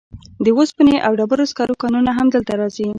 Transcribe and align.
د 0.43 0.45
اوسپنې 0.57 0.97
او 1.05 1.11
ډبرو 1.19 1.49
سکرو 1.51 1.79
کانونه 1.81 2.11
هم 2.17 2.27
دلته 2.35 2.53
راځي. 2.59 2.87